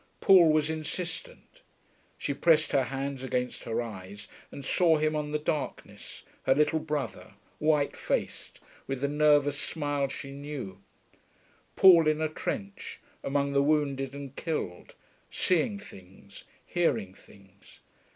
[0.19, 1.61] Paul was insistent;
[2.17, 6.79] she pressed her hands against her eyes and saw him on the darkness, her little
[6.79, 10.81] brother, white faced, with the nervous smile she knew;
[11.75, 14.95] Paul in a trench, among the wounded and killed,
[15.29, 17.81] seeing things, hearing things